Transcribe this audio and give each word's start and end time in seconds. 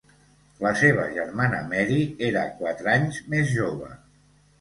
La 0.61 0.69
seva 0.77 1.03
germana 1.17 1.59
Mary 1.73 1.97
era 2.29 2.45
quatre 2.63 2.91
anys 2.95 3.21
més 3.35 3.53
jove. 3.59 3.91